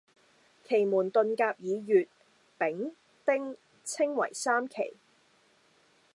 [0.63, 2.09] 奇門遁甲以乙、
[2.57, 4.97] 丙、丁稱為三奇